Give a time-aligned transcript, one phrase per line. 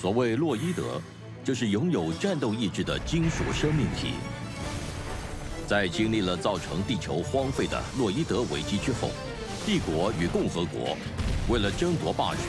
[0.00, 0.98] 所谓洛伊德，
[1.44, 4.14] 就是拥有战斗意志的金属生命体。
[5.66, 9.10] 在经历了造成地球荒废的洛伊德危机之后，
[9.66, 10.96] 帝国与共和国
[11.50, 12.44] 为了争夺霸权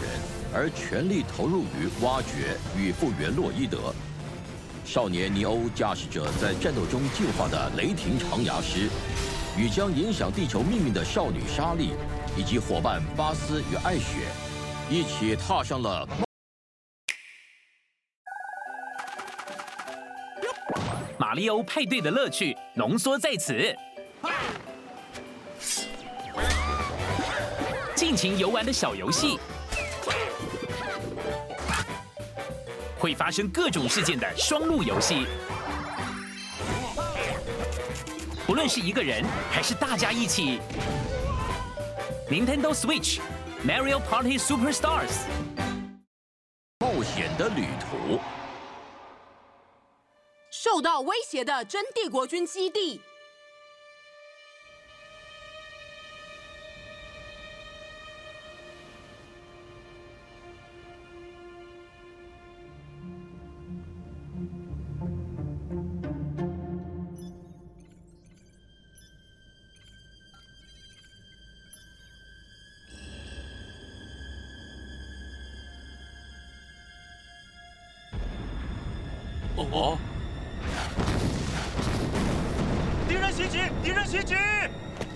[0.53, 3.93] 而全力投入于挖掘与复原洛伊德。
[4.85, 8.87] 少年尼欧驾驶着在战斗中进化的雷霆长牙狮，
[9.57, 11.89] 与将影响地球命运的少女莎莉，
[12.37, 14.31] 以及伙伴巴斯与艾雪，
[14.89, 16.07] 一起踏上了。
[21.31, 23.73] 马里欧派对的乐趣浓缩在此，
[27.95, 29.39] 尽情游玩的小游戏，
[32.99, 35.25] 会发生各种事件的双路游戏，
[38.45, 40.59] 不论是一个人还是大家一起
[42.29, 43.21] ，Nintendo Switch
[43.65, 45.21] Mario Party Superstars，
[46.79, 48.19] 冒险的旅途。
[50.81, 53.01] 到威胁的真帝国军基地。
[79.71, 80.10] 哦。
[83.31, 83.59] 袭击！
[83.81, 84.35] 敌人袭击！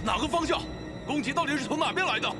[0.03, 0.61] 哪个方向？
[1.05, 2.33] 攻击到底是从哪边来的？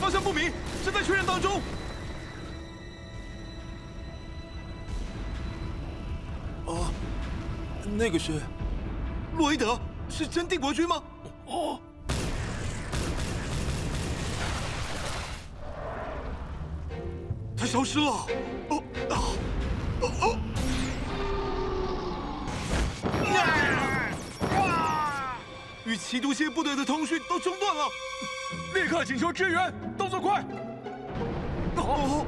[0.00, 0.52] 方向不明，
[0.84, 1.60] 正在确认当中。
[6.66, 6.92] 啊，
[7.96, 8.32] 那个是
[9.36, 9.78] 洛伊德，
[10.08, 11.02] 是真帝国军吗？
[11.46, 11.80] 哦，
[17.56, 18.26] 他消失了。
[18.68, 19.16] 哦啊，
[20.00, 20.37] 哦哦。
[25.88, 27.88] 与奇毒蝎部队的通讯都中断了，
[28.74, 30.44] 立刻请求支援，动作快！
[31.76, 32.26] 哦，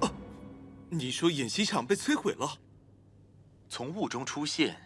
[0.00, 0.12] 啊，
[0.90, 2.56] 你说演习场被摧毁了？
[3.68, 4.80] 从雾中出现，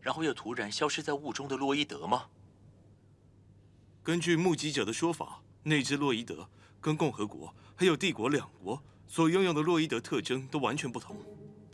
[0.00, 2.24] 然后又突然消失在雾中的洛伊德吗？
[4.02, 6.48] 根据目击者的说法，那只洛伊德
[6.80, 11.16] 跟共和国还有帝国两国所拥有的洛伊德特征都完全不同。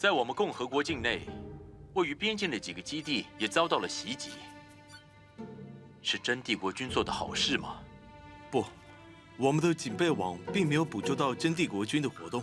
[0.03, 1.29] 在我们共和国境内，
[1.95, 4.31] 位于边境的几个基地也遭到了袭击。
[6.03, 7.77] 是真帝国军做的好事吗？
[8.51, 8.65] 不，
[9.37, 12.43] 我们的警备网并没有捕捉到真帝国军的活动。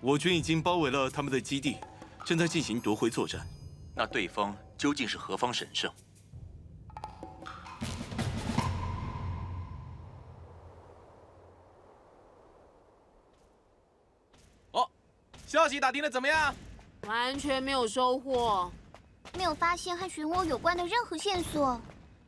[0.00, 1.76] 我军已经包围了他们的基地，
[2.24, 3.44] 正在进行夺回作战。
[3.92, 5.92] 那对方究竟是何方神圣？
[15.70, 16.54] 息打听的怎么样？
[17.06, 18.70] 完全没有收获，
[19.34, 21.80] 没有发现和漩涡有关的任何线索。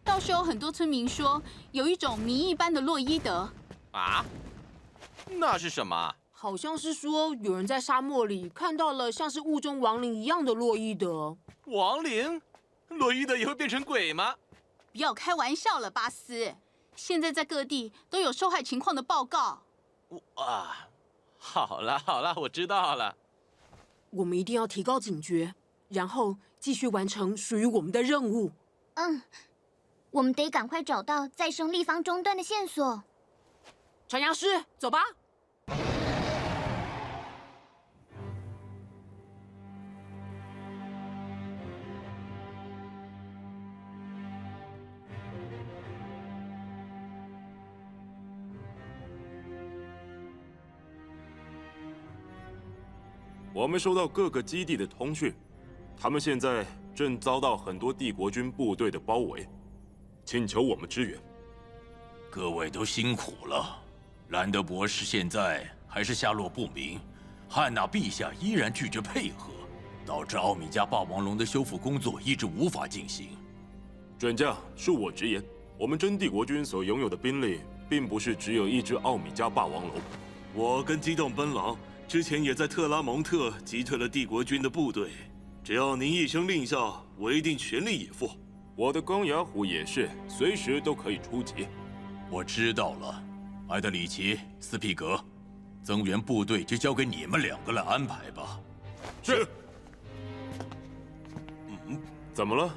[0.04, 1.42] 倒是有很多村民说，
[1.72, 3.48] 有一种谜一般的洛伊德。
[3.90, 4.24] 啊？
[5.26, 6.14] 那是什么？
[6.30, 11.36] 好像是说有人在沙漠里看到了像是雾中亡灵一样的洛伊德。
[11.66, 12.40] 亡灵？
[12.88, 14.34] 洛伊德也会变成鬼吗？
[14.92, 16.54] 不要开玩笑了，巴斯。
[16.96, 19.62] 现在在各地都有受害情况的报告。
[20.08, 20.88] 我啊！
[21.38, 23.16] 好了好了，我知道了。
[24.12, 25.54] 我们一定要提高警觉，
[25.88, 28.52] 然后继续完成属于我们的任务。
[28.94, 29.22] 嗯。
[30.10, 33.02] 我们得赶快找到再生立方中断的线索。
[34.06, 34.98] 传扬师，走吧。
[53.62, 55.32] 我们收到各个基地的通讯，
[55.96, 56.66] 他们现在
[56.96, 59.48] 正遭到很多帝国军部队的包围，
[60.24, 61.16] 请求我们支援。
[62.28, 63.80] 各位都辛苦了，
[64.30, 66.98] 兰德博士现在还是下落不明，
[67.48, 69.52] 汉娜陛下依然拒绝配合，
[70.04, 73.28] 导致奥米加霸王龙的修复工作一直无法进行。
[74.18, 75.40] 准将，恕我直言，
[75.78, 79.92] 我们真帝国军所拥有的兵力，并不是只有一只奥米加霸王龙。
[80.52, 81.78] 我跟机动奔狼。
[82.12, 85.12] 之前也在特拉蒙特击退了帝国军的部队，
[85.64, 86.76] 只要您一声令下，
[87.16, 88.30] 我一定全力以赴。
[88.76, 91.66] 我的钢牙虎也是，随时都可以出击。
[92.28, 93.24] 我知道了，
[93.66, 95.18] 艾德里奇、斯皮格，
[95.82, 98.60] 增援部队就交给你们两个来安排吧。
[99.22, 99.48] 是。
[101.88, 101.98] 嗯，
[102.34, 102.74] 怎么了？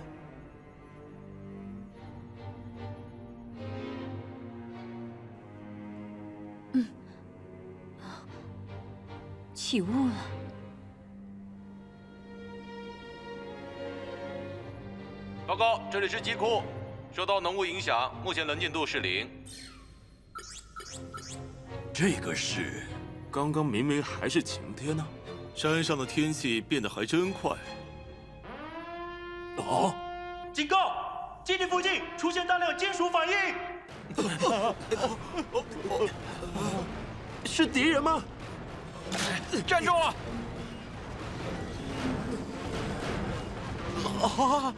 [6.72, 6.88] 嗯
[9.66, 10.14] 起雾了。
[15.48, 16.62] 报告，这里是机库，
[17.12, 19.28] 受到浓雾影响，目前能见度是零。
[21.92, 22.84] 这个是，
[23.32, 25.04] 刚刚明明还是晴天呢，
[25.56, 27.58] 山上的天气变得还真快。
[29.58, 29.96] 哦，
[30.54, 31.42] 警告！
[31.44, 33.34] 基地附近出现大量金属反应。
[37.46, 38.22] 是敌人吗？
[39.66, 39.94] 站住！
[44.22, 44.74] 啊，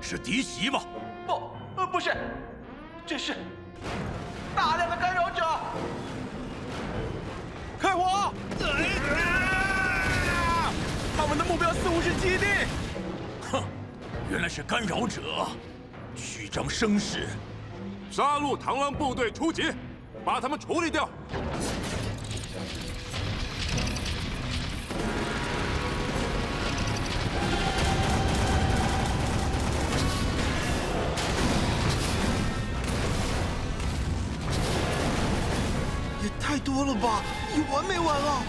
[0.00, 0.80] 是敌袭吗？
[1.26, 2.16] 不，呃，不是，
[3.06, 3.36] 这是
[4.54, 5.44] 大量的干扰者。
[7.78, 8.32] 开火！
[11.16, 12.46] 他们的目标似乎是基地。
[13.50, 13.62] 哼，
[14.30, 15.22] 原来是干扰者，
[16.16, 17.28] 虚张声势。
[18.10, 19.72] 杀戮螳螂部队出击，
[20.24, 21.08] 把他们处理掉。
[36.74, 37.22] 多了吧，
[37.56, 38.42] 有完没完啊？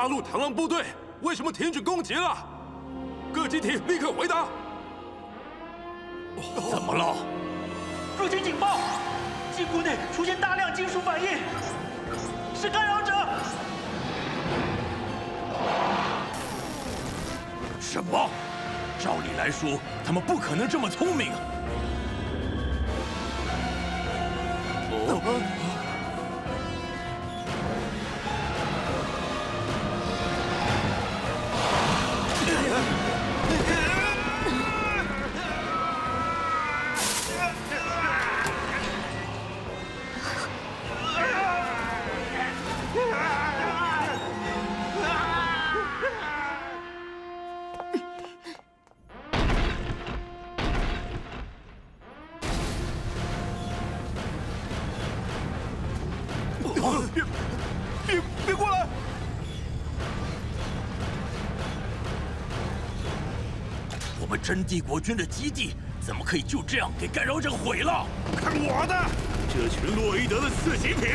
[0.00, 0.82] 杀戮螳螂部队
[1.20, 2.34] 为什么停止攻击了？
[3.34, 4.46] 各机体立刻回答！
[6.70, 7.14] 怎么了？
[8.18, 8.78] 入侵警报！
[9.54, 11.28] 机库内出现大量金属反应，
[12.54, 13.12] 是干扰者！
[17.78, 18.30] 什么？
[18.98, 21.30] 照理来说，他们不可能这么聪明。
[24.92, 25.59] 哦。
[57.14, 57.24] 别
[58.06, 58.86] 别别过来！
[64.20, 68.06] 我们真帝国军的基地怎么可以就这样给干扰者毁了？
[68.36, 68.94] 看我的！
[69.52, 71.08] 这群洛伊德的四级品！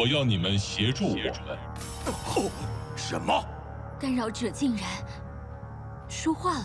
[0.00, 1.14] 我要你们协助我。
[1.14, 1.34] 们
[2.24, 2.50] 吼
[2.96, 3.44] 什么？
[4.00, 4.84] 干扰者竟然
[6.08, 6.64] 说话了。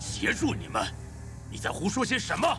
[0.00, 0.84] 协助你们？
[1.48, 2.48] 你在胡说些什么？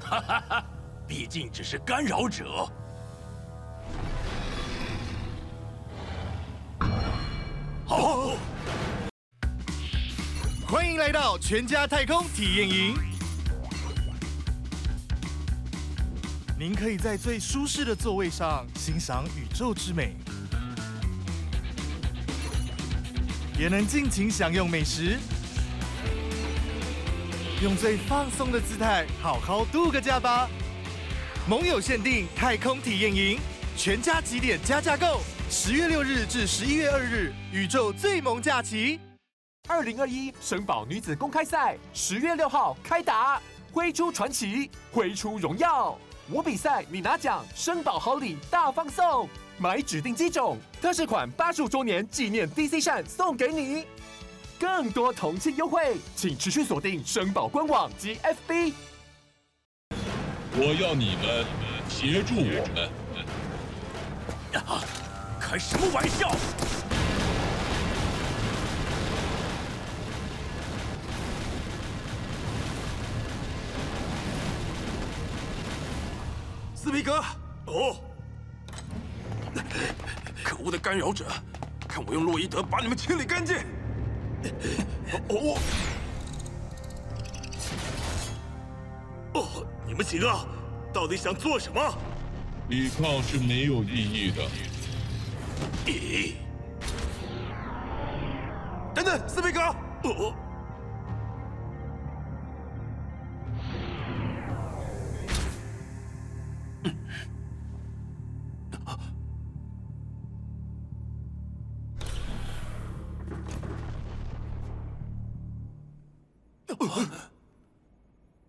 [0.00, 0.64] 哈哈哈
[1.06, 2.66] 毕竟只是干扰者。
[11.50, 12.94] 全家太空体验营。
[16.56, 20.14] 您可以在最舒适的座位上欣赏宇宙之美，
[23.58, 25.18] 也能尽情享用美食，
[27.60, 30.48] 用最放松的姿态好好度个假吧。
[31.48, 33.40] 盟友限定太空体验营，
[33.76, 35.20] 全家集点加价购。
[35.50, 39.00] 十月六日至十一月二日，宇宙最萌假期。
[39.70, 43.40] 二零二一生宝女子公开赛十月六号开打，
[43.72, 45.96] 挥出传奇，挥出荣耀。
[46.28, 53.84] 我比赛，你拿奖，生宝好礼大放送，买指定机种，特仕款八十五周年纪念 DC 扇送给你，
[54.58, 58.72] 更多同庆优惠，请持续锁定生宝官网及 FB。
[60.56, 61.46] 我要你们
[61.88, 62.90] 协助我们。
[64.66, 64.82] 啊
[65.40, 66.28] 开什么玩笑！
[76.82, 77.22] 斯皮格，
[77.66, 77.94] 哦，
[80.42, 81.26] 可恶的干扰者，
[81.86, 83.58] 看我用洛伊德把你们清理干净！
[85.28, 85.58] 哦，
[89.34, 90.34] 哦，你们几个
[90.90, 91.78] 到底想做什么？
[92.70, 94.42] 抵抗是没有意义的。
[95.84, 96.32] 咦？
[98.94, 99.60] 等等，斯皮格！
[100.04, 100.34] 哦。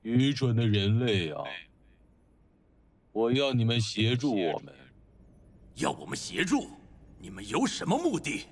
[0.03, 1.43] 愚蠢的人类啊！
[3.12, 4.74] 我要你们协助我们。
[5.75, 6.67] 要我们协助？
[7.20, 8.46] 你们有什么目的？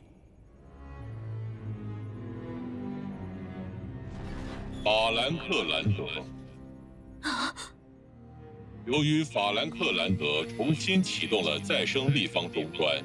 [4.84, 6.08] 法兰克兰德。
[8.86, 13.04] 由于法兰克兰德重新启动了再生立方终端，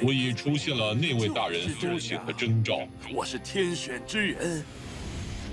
[0.00, 2.80] 所以出现了那位大人苏醒的征兆。
[3.14, 4.64] 我是天选之人，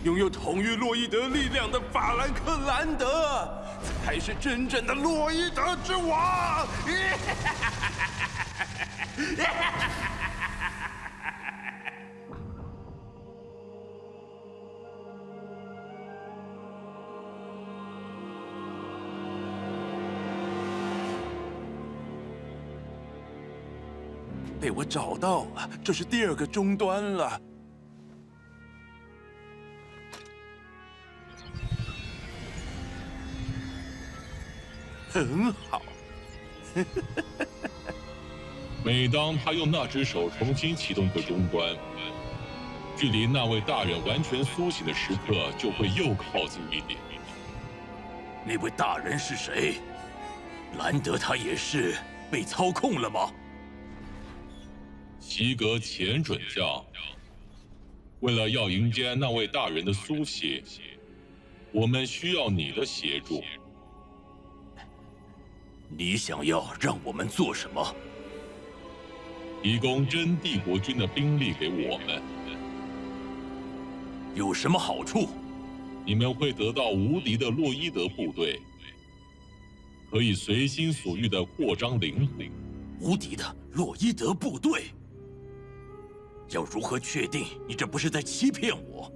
[0.08, 3.46] 拥有统御洛伊德力量的法兰克兰德，
[4.06, 6.66] 才是真正的洛伊德之王。
[24.58, 27.42] 被我找到了，这是第二个终端了。
[35.26, 35.82] 很好。
[38.84, 41.76] 每当他用那只手重新启动个终端，
[42.96, 47.00] 距离那位大人完全苏醒的时刻就会又靠近一点。
[48.46, 49.76] 那位大人是谁？
[50.78, 51.98] 兰德他也是
[52.32, 53.32] 被操控了吗？
[55.20, 56.86] 西格前准将，
[58.22, 60.64] 为了要迎接那位大人的苏醒，
[61.74, 63.44] 我们需要你的协助。
[65.90, 67.96] 你想要让我们做什么？
[69.64, 72.22] 提供真帝国军的兵力给我们，
[74.36, 75.30] 有什么好处？
[76.06, 78.62] 你们会得到无敌的洛伊德部队，
[80.12, 82.34] 可以随心所欲的扩张领土。
[83.00, 84.86] 无敌的洛伊德部队？
[86.50, 89.12] 要如何确定你这不是在欺骗我？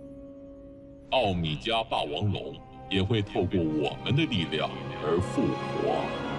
[1.11, 2.55] 奥米加霸王龙
[2.89, 4.69] 也会透过我们的力量
[5.03, 6.30] 而复活。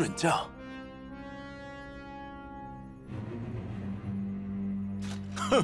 [0.00, 0.34] 准将，
[5.36, 5.62] 哼，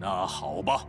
[0.00, 0.84] 那好吧。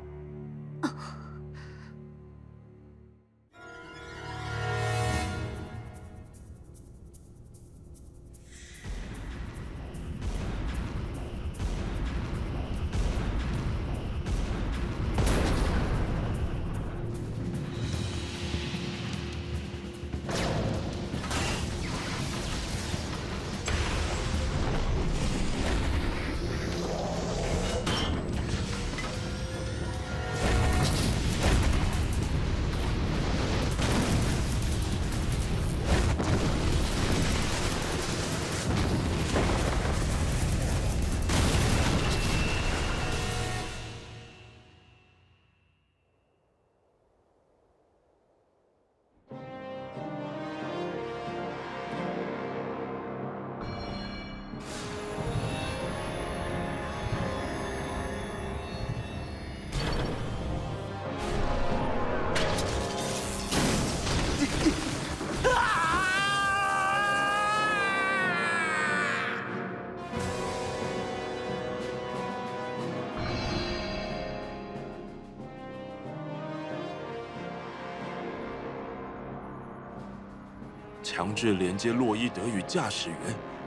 [81.05, 83.17] 强制连接洛伊德与驾驶员，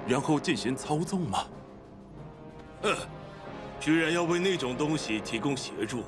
[0.08, 1.46] 然后进行操纵吗？
[2.82, 2.96] 哼，
[3.78, 6.02] 居然要为那种东西提供协助，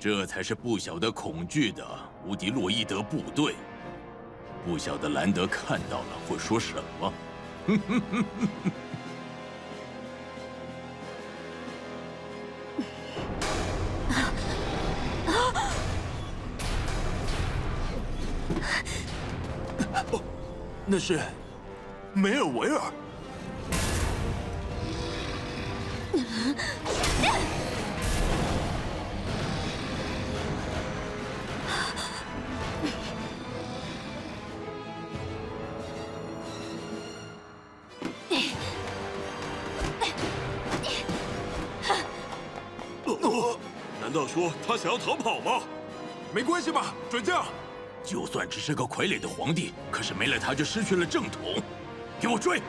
[0.00, 1.86] 这才是不晓得恐惧的
[2.26, 3.54] 无敌洛伊德部队。
[4.66, 7.12] 不晓得兰德看到了会说什么？
[20.98, 21.20] 是
[22.12, 22.80] 梅尔维尔。
[44.00, 45.60] 难道说他想要逃跑吗？
[46.34, 47.44] 没关系吧，准将。
[48.08, 51.62] 就算只是个傀儡的皇帝，可是没了他就失去了正统。
[52.18, 52.62] 给我追！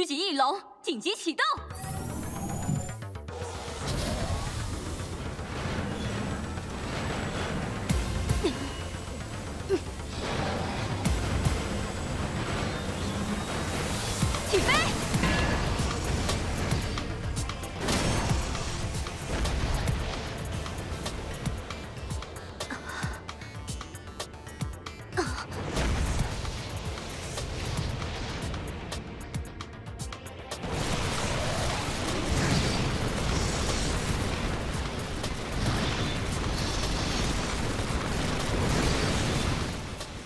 [0.00, 1.44] 狙击翼龙紧急启动！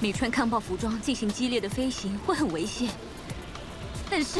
[0.04, 2.90] 没穿抗爆服装进行激烈的飞行会很危险，
[4.10, 4.38] 但是。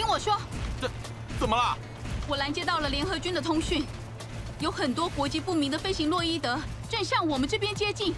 [0.00, 0.34] 听我说，
[0.80, 0.90] 这
[1.38, 1.76] 怎么了？
[2.26, 3.84] 我拦截到了联合军的通讯，
[4.58, 6.58] 有很多国籍不明的飞行洛伊德
[6.88, 8.14] 正向我们这边接近。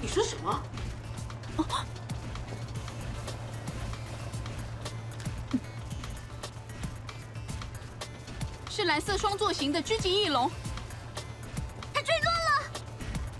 [0.00, 0.62] 你说什么？
[1.56, 1.64] 哦，
[8.70, 10.48] 是蓝色双座型的狙击翼龙。
[11.92, 12.70] 它坠落了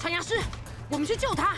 [0.01, 0.41] 传牙师，
[0.91, 1.55] 我们去救他。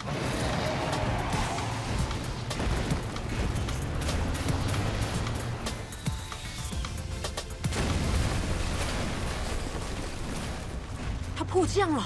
[11.72, 12.02] 降了。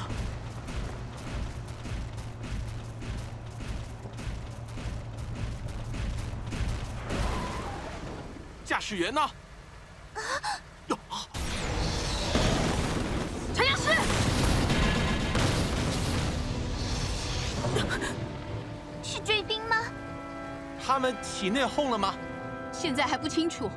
[8.64, 9.20] 驾驶员呢？
[19.02, 19.76] 是追兵吗？
[20.84, 22.14] 他们起内讧了吗？
[22.72, 23.70] 现在还不清楚。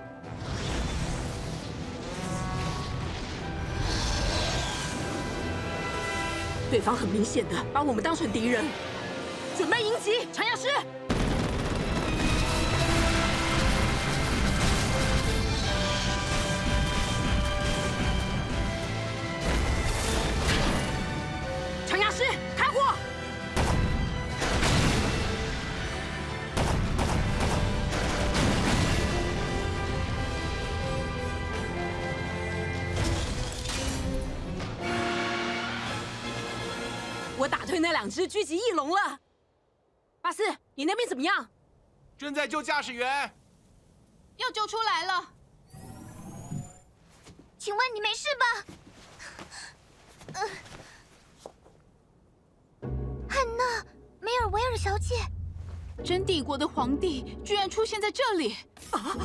[6.69, 8.65] 对方很明显的把我们当成敌人，
[9.57, 10.67] 准备迎击，长药师。
[37.97, 39.19] 两只狙击翼龙了。
[40.21, 40.43] 巴斯，
[40.75, 41.49] 你那边怎么样？
[42.15, 43.33] 正在救驾驶员。
[44.37, 45.33] 要救出来了。
[47.57, 48.45] 请问你没事吧？
[50.33, 50.41] 呃，
[53.27, 53.63] 汉娜·
[54.19, 55.15] 梅尔维尔小姐，
[56.05, 58.57] 真帝国的皇帝居然出现在这里！
[58.91, 59.17] 啊！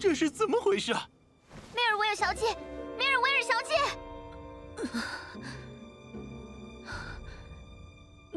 [0.00, 1.08] 这是怎么回事啊？
[1.72, 2.52] 梅尔维尔小姐，
[2.98, 3.76] 梅尔维尔小姐，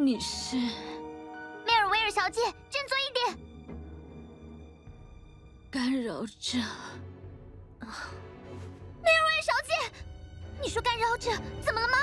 [0.10, 0.56] 你是？
[0.56, 3.38] 梅尔维尔小姐，振作一点。
[5.70, 6.58] 干扰者。
[9.04, 9.72] 梅尔维尔小姐，
[10.64, 11.30] 你说干扰者
[11.62, 11.98] 怎么了吗？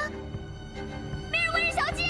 [1.33, 2.05] 梅尔维尔小姐。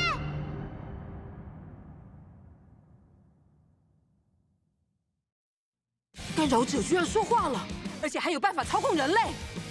[6.37, 7.67] 干扰者居然说话了，
[8.03, 9.21] 而且还有办法操控人类。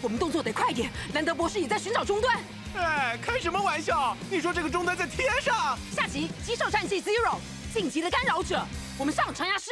[0.01, 2.38] 我们动作得快点，兰德博士也在寻找终端。
[2.75, 4.15] 哎，开什么玩笑？
[4.29, 5.77] 你说这个终端在天上？
[5.95, 7.36] 下集《极兽战记 Zero》，
[7.73, 8.63] 晋级的干扰者，
[8.97, 9.71] 我们上长牙市。